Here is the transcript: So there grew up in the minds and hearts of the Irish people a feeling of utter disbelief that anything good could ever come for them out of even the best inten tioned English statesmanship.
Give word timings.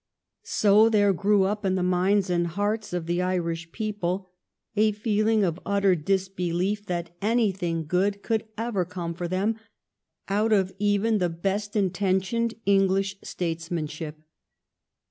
So 0.41 0.89
there 0.89 1.13
grew 1.13 1.43
up 1.43 1.63
in 1.63 1.75
the 1.75 1.83
minds 1.83 2.31
and 2.31 2.47
hearts 2.47 2.91
of 2.91 3.05
the 3.05 3.21
Irish 3.21 3.71
people 3.71 4.31
a 4.75 4.93
feeling 4.93 5.43
of 5.43 5.59
utter 5.63 5.93
disbelief 5.93 6.87
that 6.87 7.15
anything 7.21 7.85
good 7.85 8.23
could 8.23 8.45
ever 8.57 8.83
come 8.83 9.13
for 9.13 9.27
them 9.27 9.59
out 10.27 10.51
of 10.53 10.73
even 10.79 11.19
the 11.19 11.29
best 11.29 11.75
inten 11.75 12.17
tioned 12.19 12.55
English 12.65 13.17
statesmanship. 13.21 14.15